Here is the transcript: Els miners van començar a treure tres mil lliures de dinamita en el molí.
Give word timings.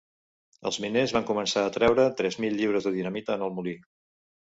Els 0.69 0.77
miners 0.85 1.11
van 1.17 1.27
començar 1.27 1.65
a 1.65 1.73
treure 1.75 2.05
tres 2.21 2.37
mil 2.45 2.57
lliures 2.63 2.87
de 2.89 2.95
dinamita 2.97 3.37
en 3.37 3.45
el 3.49 3.55
molí. 3.59 3.75